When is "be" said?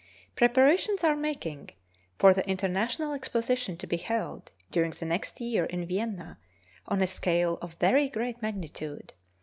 3.85-3.97